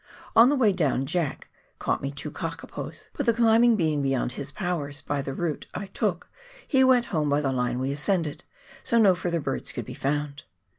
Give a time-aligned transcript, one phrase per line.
[0.35, 1.47] On the way down" Jack"
[1.77, 5.85] caught me two kakapos, but the climbing being beyond his powers, by the route I
[5.85, 6.27] took,
[6.67, 8.43] he went home by the line we ascended,
[8.81, 10.41] so no further birds could be found.